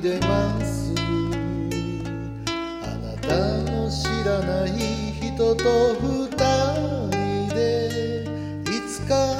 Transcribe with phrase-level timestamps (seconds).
[0.00, 1.02] 出ますあ
[2.96, 3.36] なた
[3.70, 4.70] の知らない
[5.12, 5.64] 人と
[6.00, 6.28] 二
[7.10, 8.24] 人で
[8.64, 9.39] いつか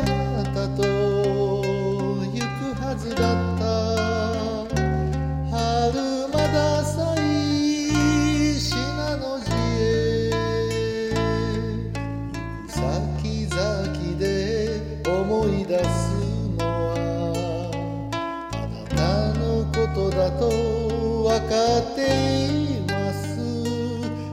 [21.50, 21.52] っ
[21.96, 23.34] ています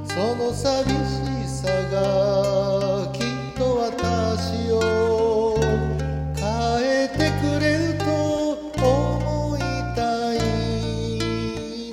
[0.05, 0.93] その寂し
[1.47, 3.25] さがきっ
[3.57, 5.57] と私を
[6.35, 6.45] 変
[6.83, 8.05] えてくれると
[8.77, 9.61] 思い
[9.95, 10.37] たい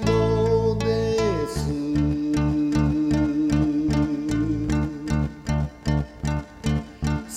[0.05, 1.17] ので
[1.49, 1.73] す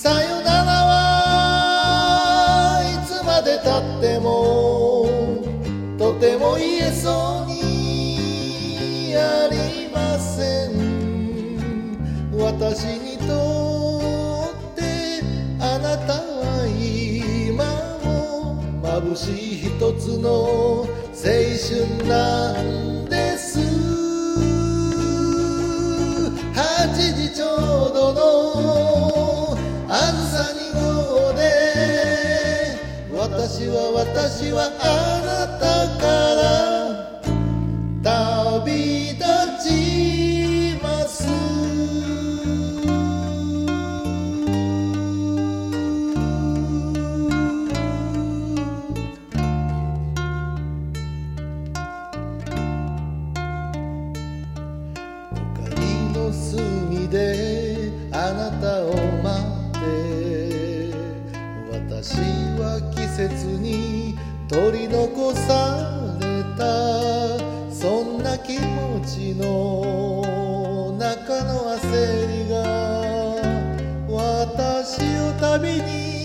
[0.03, 5.07] さよならはいつまでたっても
[5.97, 7.76] とても言えそうに
[9.19, 10.71] ありません
[12.37, 15.21] 私にとって
[15.59, 17.65] あなたは今
[18.03, 23.57] も眩しい一つの青春なんです。
[26.53, 29.57] 8時ちょうどの
[29.89, 31.41] あずさ2号で。
[33.11, 35.27] 私は私はあな
[35.57, 35.65] た
[35.99, 36.05] か
[36.35, 36.56] ら
[62.09, 62.15] 私
[62.57, 66.63] は季節に取り残された。
[67.69, 72.55] そんな気持ちの中の焦りが
[74.09, 76.16] 私を旅に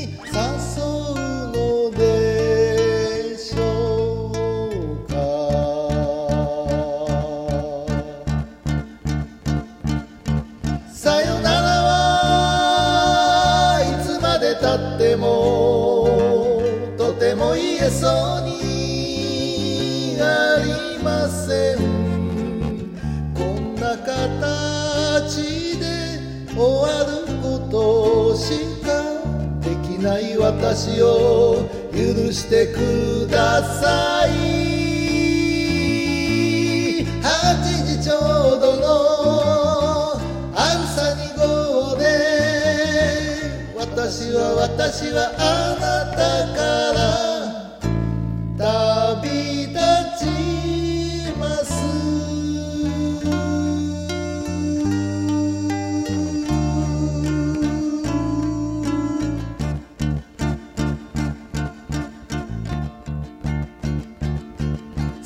[30.75, 34.31] 私を許してください。
[37.21, 37.21] 8
[37.85, 38.17] 時ちょ
[38.57, 40.15] うどの
[40.55, 42.03] あんさ2号で
[43.77, 46.17] 私は私はあなた
[46.57, 46.65] か
[46.97, 48.73] ら
[49.21, 49.77] 旅立
[50.25, 50.27] ち
[51.39, 52.02] ます。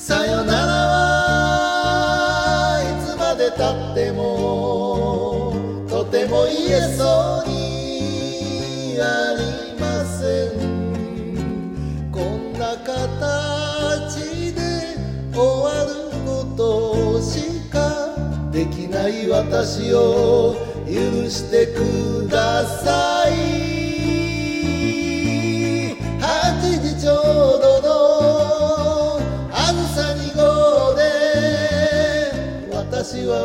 [0.06, 0.72] さよなら
[1.82, 5.52] はいつまでたっても
[5.88, 10.62] とても言えそうにありません
[12.12, 14.60] こんな形で
[15.34, 15.90] 終わる
[16.24, 18.14] ことしか
[18.52, 20.54] できない私を
[20.86, 23.95] 許してください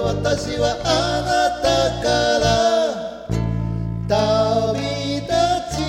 [0.04, 2.10] 私はあなたか
[2.40, 2.46] ら
[4.08, 5.30] 旅立
[5.78, 5.80] ち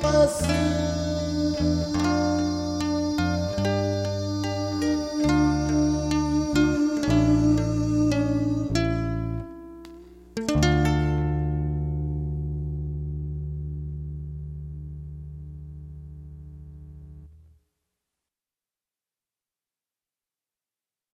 [0.00, 0.87] ます。